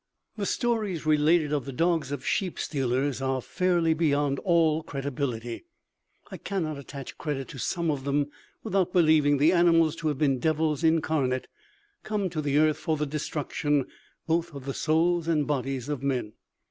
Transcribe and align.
"The 0.35 0.47
stories 0.47 1.05
related 1.05 1.53
of 1.53 1.65
the 1.65 1.71
dogs 1.71 2.11
of 2.11 2.25
sheep 2.25 2.57
stealers 2.57 3.21
are 3.21 3.39
fairly 3.39 3.93
beyond 3.93 4.39
all 4.39 4.81
credibility. 4.81 5.65
I 6.31 6.37
cannot 6.37 6.79
attach 6.79 7.19
credit 7.19 7.47
to 7.49 7.59
some 7.59 7.91
of 7.91 8.03
them 8.03 8.31
without 8.63 8.93
believing 8.93 9.37
the 9.37 9.53
animals 9.53 9.95
to 9.97 10.07
have 10.07 10.17
been 10.17 10.39
devils 10.39 10.83
incarnate, 10.83 11.45
come 12.01 12.31
to 12.31 12.41
the 12.41 12.57
earth 12.57 12.77
for 12.79 12.97
the 12.97 13.05
destruction 13.05 13.85
both 14.25 14.55
of 14.55 14.65
the 14.65 14.73
souls 14.73 15.27
and 15.27 15.45
bodies 15.45 15.87
of 15.87 16.01
men. 16.01 16.33